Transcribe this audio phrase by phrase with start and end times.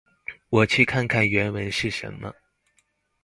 [0.49, 2.33] 我去看看原文是什么。